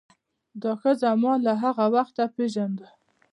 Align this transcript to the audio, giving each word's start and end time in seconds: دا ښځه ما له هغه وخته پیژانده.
دا 0.61 0.71
ښځه 0.81 1.09
ما 1.23 1.33
له 1.45 1.53
هغه 1.63 1.85
وخته 1.95 2.23
پیژانده. 2.35 2.87